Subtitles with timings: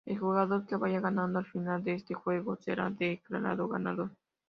[0.03, 4.09] El jugador que vaya ganando al final de ese juego, será declarado ganador.